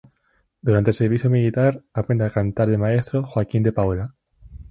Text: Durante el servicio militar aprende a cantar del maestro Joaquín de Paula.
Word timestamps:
Durante 0.63 0.89
el 0.89 0.95
servicio 0.95 1.29
militar 1.29 1.83
aprende 1.93 2.25
a 2.25 2.31
cantar 2.31 2.67
del 2.67 2.79
maestro 2.79 3.21
Joaquín 3.21 3.61
de 3.61 3.71
Paula. 3.71 4.15